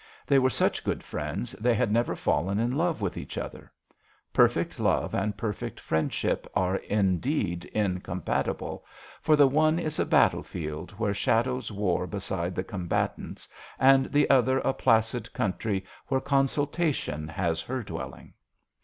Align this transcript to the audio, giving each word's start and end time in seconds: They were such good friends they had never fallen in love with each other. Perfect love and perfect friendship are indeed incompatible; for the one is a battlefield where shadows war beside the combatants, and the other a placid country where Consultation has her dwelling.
They 0.25 0.39
were 0.39 0.49
such 0.49 0.83
good 0.83 1.03
friends 1.03 1.51
they 1.59 1.75
had 1.75 1.91
never 1.91 2.15
fallen 2.15 2.57
in 2.57 2.75
love 2.75 3.01
with 3.01 3.17
each 3.17 3.37
other. 3.37 3.71
Perfect 4.33 4.79
love 4.79 5.13
and 5.13 5.37
perfect 5.37 5.79
friendship 5.79 6.47
are 6.55 6.77
indeed 6.77 7.65
incompatible; 7.65 8.83
for 9.21 9.35
the 9.35 9.45
one 9.47 9.77
is 9.77 9.99
a 9.99 10.05
battlefield 10.07 10.89
where 10.97 11.13
shadows 11.13 11.71
war 11.71 12.07
beside 12.07 12.55
the 12.55 12.63
combatants, 12.63 13.47
and 13.77 14.11
the 14.11 14.27
other 14.31 14.57
a 14.61 14.73
placid 14.73 15.31
country 15.33 15.85
where 16.07 16.19
Consultation 16.19 17.27
has 17.27 17.61
her 17.61 17.83
dwelling. 17.83 18.33